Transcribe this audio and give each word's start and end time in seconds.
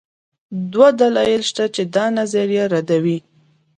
دوه 0.73 0.89
دلایل 1.01 1.41
شته 1.49 1.63
چې 1.75 1.81
دا 1.95 2.05
نظریه 2.17 2.65
ردوي 2.73 3.17